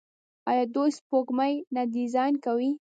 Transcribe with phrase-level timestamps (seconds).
[0.49, 2.71] آیا دوی سپوږمکۍ نه ډیزاین کوي؟